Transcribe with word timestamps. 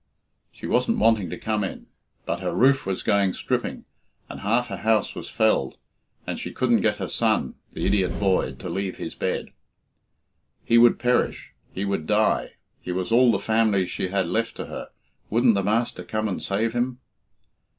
She 0.51 0.65
wasn't 0.65 0.97
wanting 0.97 1.29
to 1.29 1.37
come 1.37 1.63
in. 1.63 1.85
But 2.25 2.39
her 2.39 2.55
roof 2.55 2.87
was 2.87 3.03
going 3.03 3.33
stripping, 3.33 3.85
and 4.29 4.39
half 4.39 4.69
her 4.69 4.77
house 4.77 5.13
was 5.13 5.29
felled, 5.29 5.77
and 6.25 6.39
she 6.39 6.51
couldn't 6.51 6.81
get 6.81 6.97
her 6.97 7.07
son 7.07 7.53
(the 7.73 7.85
idiot 7.85 8.19
boy) 8.19 8.53
to 8.53 8.67
leave 8.67 8.97
his 8.97 9.13
bed. 9.13 9.51
He 10.65 10.79
would 10.79 10.97
perish; 10.97 11.53
he 11.71 11.85
would 11.85 12.07
die; 12.07 12.53
he 12.79 12.91
was 12.91 13.11
all 13.11 13.31
the 13.31 13.37
family 13.37 13.85
she 13.85 14.07
had 14.07 14.25
left 14.27 14.55
to 14.55 14.65
her 14.65 14.89
wouldn't 15.29 15.53
the 15.53 15.61
master 15.61 16.03
come 16.03 16.27
and 16.27 16.41
save 16.41 16.73
him? 16.73 16.97